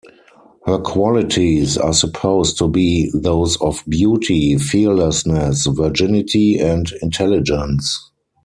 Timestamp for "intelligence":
7.03-8.09